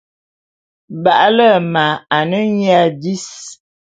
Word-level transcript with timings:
Ba’ale’e 1.03 1.59
ma 1.73 1.85
ane 2.17 2.39
nyia 2.55 2.81
dis. 3.01 3.27